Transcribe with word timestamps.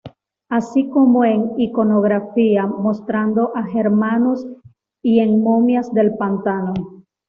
Así 0.49 0.89
como 0.89 1.23
en 1.25 1.51
iconografía 1.59 2.65
mostrando 2.65 3.55
a 3.55 3.61
germanos 3.65 4.47
y 5.03 5.19
en 5.19 5.43
momias 5.43 5.93
del 5.93 6.15
pantano. 6.17 6.73